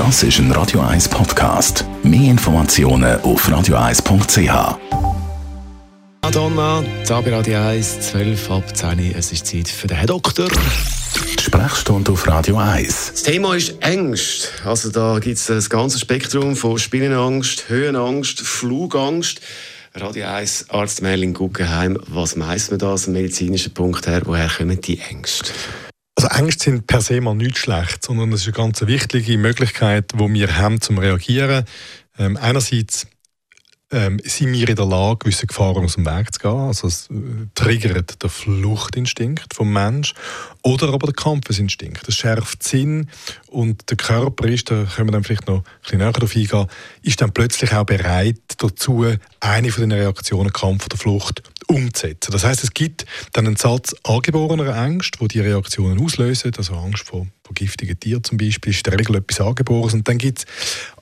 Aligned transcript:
Das 0.00 0.22
ist 0.22 0.38
ein 0.38 0.50
Radio 0.52 0.80
1 0.80 1.10
Podcast. 1.10 1.84
Mehr 2.02 2.30
Informationen 2.30 3.20
auf 3.20 3.46
radio1.ch. 3.46 4.78
Madonna, 6.22 6.82
da 7.06 7.20
bei 7.20 7.30
Radio 7.30 7.58
1, 7.58 8.00
12 8.08 8.50
ab 8.50 8.74
10 8.74 9.14
Es 9.14 9.30
ist 9.30 9.46
Zeit 9.46 9.68
für 9.68 9.88
den 9.88 9.98
Herr 9.98 10.06
Doktor. 10.06 10.48
Die 11.38 11.42
Sprechstunde 11.42 12.12
auf 12.12 12.26
Radio 12.26 12.56
1. 12.56 13.10
Das 13.12 13.22
Thema 13.24 13.54
ist 13.54 13.74
Ängste. 13.82 14.48
Also 14.64 14.88
da 14.90 15.18
gibt 15.18 15.36
es 15.36 15.44
das 15.44 15.68
ganze 15.68 15.98
Spektrum 15.98 16.56
von 16.56 16.78
Spinnenangst, 16.78 17.68
Höhenangst, 17.68 18.40
Flugangst. 18.40 19.42
Radio 19.94 20.28
1 20.28 20.70
Arzt 20.70 21.02
Merlin 21.02 21.34
Guggenheim, 21.34 21.98
was 22.06 22.36
meint 22.36 22.70
man 22.70 22.78
da 22.78 22.94
aus 22.94 23.06
medizinischen 23.06 23.74
Punkt 23.74 24.06
her? 24.06 24.22
Woher 24.24 24.48
kommen 24.48 24.80
die 24.80 24.98
Ängste? 24.98 25.52
Also 26.22 26.38
Ängste 26.38 26.64
sind 26.64 26.86
per 26.86 27.00
se 27.00 27.18
mal 27.22 27.34
nicht 27.34 27.56
schlecht, 27.56 28.04
sondern 28.04 28.30
es 28.34 28.42
ist 28.42 28.48
eine 28.48 28.66
ganz 28.66 28.82
wichtige 28.82 29.38
Möglichkeit, 29.38 30.12
die 30.12 30.34
wir 30.34 30.58
haben 30.58 30.82
zum 30.82 30.98
Reagieren. 30.98 31.64
Ähm, 32.18 32.36
einerseits 32.36 33.06
ähm, 33.90 34.20
sind 34.22 34.52
wir 34.52 34.68
in 34.68 34.76
der 34.76 34.84
Lage, 34.84 35.20
gewisse 35.20 35.46
Gefahren 35.46 35.82
aus 35.82 35.94
dem 35.94 36.04
Weg 36.04 36.34
zu 36.34 36.40
gehen. 36.40 36.50
Also 36.50 36.88
es 36.88 37.08
äh, 37.08 37.14
triggert 37.54 38.22
den 38.22 38.28
Fluchtinstinkt 38.28 39.54
vom 39.54 39.72
Mensch 39.72 40.12
oder 40.62 40.92
aber 40.92 41.06
der 41.06 41.14
Kampfesinstinkt. 41.14 42.06
Das 42.06 42.16
schärft 42.16 42.64
Sinn 42.64 43.08
und 43.46 43.88
der 43.88 43.96
Körper 43.96 44.46
ist, 44.46 44.70
da 44.70 44.84
können 44.84 45.08
wir 45.08 45.12
dann 45.12 45.24
vielleicht 45.24 45.48
noch 45.48 45.60
ein 45.60 45.64
bisschen 45.80 45.98
näher 46.00 46.12
darauf 46.12 46.36
eingehen, 46.36 46.66
ist 47.00 47.22
dann 47.22 47.32
plötzlich 47.32 47.72
auch 47.72 47.84
bereit 47.84 48.36
dazu, 48.58 49.06
eine 49.40 49.72
von 49.72 49.88
den 49.88 49.92
Reaktionen 49.92 50.52
Kampf 50.52 50.84
oder 50.84 50.98
Flucht 50.98 51.49
umzusetzen. 51.70 52.32
Das 52.32 52.44
heißt, 52.44 52.64
es 52.64 52.74
gibt 52.74 53.06
dann 53.32 53.46
einen 53.46 53.56
Satz 53.56 53.94
angeborener 54.04 54.76
Ängste, 54.84 55.20
wo 55.20 55.26
die 55.26 55.40
Reaktionen 55.40 56.00
auslösen, 56.00 56.52
also 56.56 56.74
Angst 56.74 57.04
vor, 57.04 57.26
vor 57.44 57.54
giftigen 57.54 57.98
Tieren 57.98 58.24
zum 58.24 58.38
Beispiel, 58.38 58.72
ist 58.72 58.86
in 58.86 58.90
der 58.90 58.98
Regel 58.98 59.16
etwas 59.16 59.40
Angeborenes. 59.40 59.94
Und 59.94 60.08
dann 60.08 60.18
gibt 60.18 60.40
es 60.40 60.46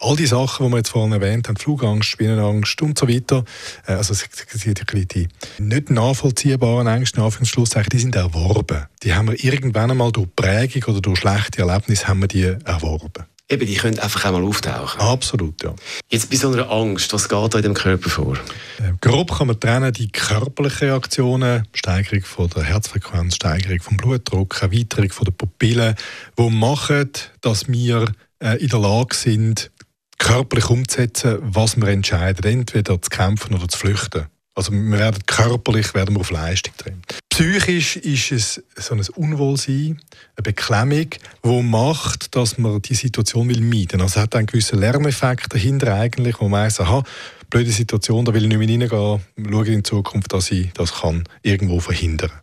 all 0.00 0.16
die 0.16 0.26
Sachen, 0.26 0.66
die 0.66 0.72
wir 0.72 0.76
jetzt 0.78 0.90
vorhin 0.90 1.12
erwähnt 1.12 1.48
haben, 1.48 1.56
Flugangst, 1.56 2.08
Spinnenangst 2.08 2.80
und 2.82 2.98
so 2.98 3.08
weiter. 3.08 3.44
Äh, 3.86 3.92
also 3.92 4.14
die, 4.14 5.06
die 5.06 5.28
nicht 5.58 5.90
nachvollziehbaren 5.90 6.86
Ängste, 6.86 7.18
in 7.18 7.24
Anführungszeichen, 7.24 7.90
die 7.90 7.98
sind 7.98 8.14
erworben. 8.14 8.86
Die 9.02 9.14
haben 9.14 9.28
wir 9.28 9.42
irgendwann 9.42 9.90
einmal 9.90 10.12
durch 10.12 10.28
Prägung 10.36 10.82
oder 10.84 11.00
durch 11.00 11.20
schlechte 11.20 11.62
Erlebnisse 11.62 12.08
haben 12.08 12.20
wir 12.20 12.28
die 12.28 12.56
erworben. 12.64 13.24
Eben, 13.50 13.66
die 13.66 13.76
können 13.76 13.98
einfach 13.98 14.26
einmal 14.26 14.44
auftauchen. 14.44 15.00
Absolut, 15.00 15.62
ja. 15.62 15.74
Jetzt 16.10 16.28
bei 16.28 16.36
so 16.36 16.52
einer 16.52 16.70
Angst, 16.70 17.12
was 17.14 17.30
geht 17.30 17.54
da 17.54 17.58
in 17.58 17.62
dem 17.62 17.74
Körper 17.74 18.10
vor? 18.10 18.36
Äh, 18.78 18.92
grob 19.00 19.38
kann 19.38 19.46
man 19.46 19.58
trennen 19.58 19.90
die 19.92 20.12
körperlichen 20.12 20.88
Reaktionen, 20.88 21.66
Steigerung 21.72 22.24
von 22.24 22.50
der 22.50 22.64
Herzfrequenz, 22.64 23.36
Steigerung 23.36 23.80
vom 23.80 23.96
Blutdruck, 23.96 24.60
Erweiterung 24.60 25.10
von 25.10 25.24
der 25.24 25.32
Pupillen, 25.32 25.94
die 26.38 26.50
machen, 26.50 27.10
dass 27.40 27.68
wir 27.68 28.12
äh, 28.40 28.62
in 28.62 28.68
der 28.68 28.80
Lage 28.80 29.14
sind, 29.14 29.70
körperlich 30.18 30.68
umzusetzen, 30.68 31.38
was 31.40 31.76
wir 31.76 31.88
entscheiden, 31.88 32.44
entweder 32.44 33.00
zu 33.00 33.08
kämpfen 33.08 33.54
oder 33.54 33.68
zu 33.68 33.78
flüchten. 33.78 34.26
Also 34.54 34.72
wir 34.72 34.98
werden 34.98 35.22
körperlich 35.24 35.94
werden 35.94 36.16
wir 36.16 36.20
auf 36.20 36.30
Leistung 36.30 36.74
drin. 36.76 37.00
Psychisch 37.38 37.94
ist 37.94 38.32
es 38.32 38.62
so 38.74 38.94
ein 38.94 39.06
Unwohlsein, 39.14 40.00
eine 40.34 40.42
Beklemmung, 40.42 41.06
die 41.44 41.62
macht, 41.62 42.34
dass 42.34 42.58
man 42.58 42.82
die 42.82 42.96
Situation 42.96 43.48
will 43.48 43.60
meiden. 43.60 44.00
Also 44.00 44.18
es 44.18 44.22
hat 44.24 44.34
einen 44.34 44.48
gewissen 44.48 44.80
Lerneffekt 44.80 45.54
dahinter 45.54 45.94
eigentlich, 45.94 46.40
wo 46.40 46.48
man 46.48 46.62
weiss, 46.62 46.80
aha, 46.80 47.04
blöde 47.48 47.70
Situation, 47.70 48.24
da 48.24 48.34
will 48.34 48.42
ich 48.42 48.48
nicht 48.48 48.58
mehr 48.58 48.68
reingehen, 48.68 49.52
schaue 49.52 49.66
in 49.68 49.84
Zukunft, 49.84 50.32
dass 50.32 50.50
ich 50.50 50.72
das 50.72 50.92
kann 50.94 51.28
irgendwo 51.42 51.78
verhindern 51.78 52.30
kann. 52.30 52.40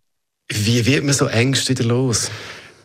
Wie 0.63 0.85
wird 0.85 1.03
man 1.03 1.13
so 1.13 1.27
Ängste 1.27 1.73
los? 1.83 2.31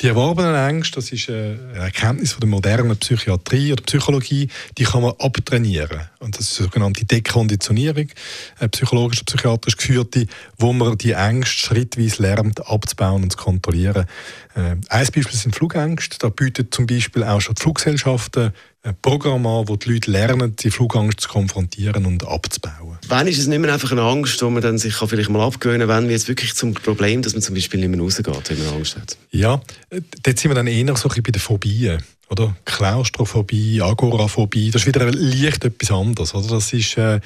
Die 0.01 0.07
erworbenen 0.07 0.55
Ängste, 0.55 0.95
das 0.95 1.13
ist 1.13 1.29
äh, 1.29 1.59
eine 1.75 1.85
Erkenntnis 1.85 2.33
von 2.33 2.41
der 2.41 2.49
modernen 2.49 2.97
Psychiatrie 2.97 3.71
oder 3.71 3.83
Psychologie, 3.83 4.49
die 4.79 4.85
kann 4.85 5.03
man 5.03 5.13
abtrainieren. 5.19 6.01
Und 6.21 6.39
das 6.39 6.53
ist 6.53 6.59
eine 6.59 6.69
sogenannte 6.69 7.05
Dekonditionierung, 7.05 8.07
psychologisch 8.71 9.23
psychiatrisch 9.25 9.77
geführte, 9.77 10.27
wo 10.57 10.73
man 10.73 10.97
die 10.97 11.13
Ängste 11.13 11.55
schrittweise 11.55 12.23
lernt 12.23 12.67
abzubauen 12.67 13.25
und 13.25 13.33
zu 13.33 13.37
kontrollieren. 13.37 14.07
Äh, 14.55 14.61
ein 14.61 14.81
Beispiel 14.89 15.27
sind 15.29 15.55
Flugängste. 15.55 16.17
Da 16.19 16.31
bietet 16.31 16.73
zum 16.73 16.87
Beispiel 16.87 17.23
auch 17.23 17.43
schon 17.43 17.57
die 17.57 17.63
Fluggesellschaften 17.63 18.55
ein 18.83 18.97
Programm 19.03 19.47
an, 19.47 19.69
wo 19.69 19.77
die 19.77 19.93
Leute 19.93 20.11
lernen, 20.11 20.57
die 20.57 20.71
Flugangst 20.71 21.21
zu 21.21 21.29
konfrontieren 21.29 22.07
und 22.07 22.27
abzubauen. 22.27 22.99
Wann 23.09 23.27
ist 23.27 23.39
es 23.39 23.47
nicht 23.47 23.59
mehr 23.59 23.73
einfach 23.73 23.93
eine 23.93 24.03
Angst, 24.03 24.41
wo 24.43 24.49
man 24.49 24.63
dann 24.63 24.79
sich 24.79 24.95
vielleicht 24.95 25.29
mal 25.29 25.45
abgewöhnen 25.45 25.87
kann, 25.87 25.97
wenn 25.97 26.05
wir 26.05 26.13
jetzt 26.13 26.29
wirklich 26.29 26.55
zum 26.55 26.73
Problem, 26.73 27.21
dass 27.23 27.35
man 27.35 27.43
zum 27.43 27.55
Beispiel 27.55 27.81
nicht 27.81 27.91
mehr 27.91 28.01
rausgeht, 28.01 28.27
wenn 28.27 28.65
man 28.65 28.75
Angst 28.75 28.97
hat? 28.97 29.19
Ja, 29.31 29.61
dort 29.91 30.39
sind 30.39 30.51
wir 30.51 30.55
dann 30.55 30.67
eher 30.67 30.97
so 30.97 31.09
ein 31.09 31.23
bei 31.23 31.31
den 31.31 31.41
Phobien. 31.41 32.03
Oder? 32.31 32.57
Klaustrophobie, 32.65 33.83
Agoraphobie, 33.83 34.71
das 34.71 34.83
ist 34.83 34.87
wieder 34.87 35.11
leicht 35.11 35.65
etwas 35.65 35.91
anderes. 35.91 36.33
Oder? 36.33 36.47
Das 36.47 36.73
ist, 36.73 36.97
äh, 36.97 37.21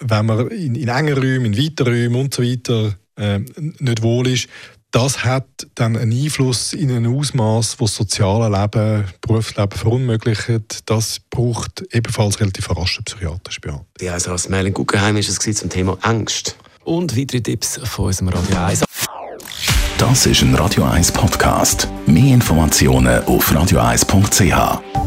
wenn 0.00 0.26
man 0.26 0.48
in, 0.48 0.74
in 0.74 0.88
engen 0.88 1.14
Räumen, 1.14 1.46
in 1.46 1.56
weiten 1.56 1.86
Räumen 1.86 2.16
und 2.16 2.34
so 2.34 2.42
weiter 2.42 2.94
äh, 3.16 3.40
nicht 3.58 4.02
wohl 4.02 4.28
ist, 4.28 4.48
das 4.94 5.24
hat 5.24 5.48
dann 5.74 5.96
einen 5.96 6.12
Einfluss 6.12 6.72
in 6.72 6.88
ein 6.92 7.04
Ausmaß, 7.04 7.70
das 7.70 7.78
das 7.78 7.94
soziale 7.96 8.48
Leben, 8.48 9.04
Berufsleben 9.22 9.76
verunmöglicht. 9.76 10.88
Das 10.88 11.18
braucht 11.30 11.84
ebenfalls 11.90 12.38
relativ 12.38 12.70
rasche 12.70 13.02
psychiatrische 13.02 13.60
Behandlung. 13.60 13.88
Ja, 14.00 14.12
also 14.12 14.30
als 14.30 14.48
Merlin 14.48 14.72
Guggenheim 14.72 15.16
ist 15.16 15.28
es 15.28 15.56
zum 15.58 15.68
Thema 15.68 15.98
Angst. 16.02 16.56
Und 16.84 17.18
weitere 17.18 17.40
Tipps 17.40 17.80
von 17.82 18.06
unserem 18.06 18.28
Radio 18.28 18.56
1. 18.56 18.84
Das 19.98 20.26
ist 20.26 20.42
ein 20.42 20.54
Radio 20.54 20.84
1 20.84 21.10
Podcast. 21.10 21.88
Mehr 22.06 22.34
Informationen 22.34 23.24
auf 23.24 23.50
radio1.ch. 23.50 25.03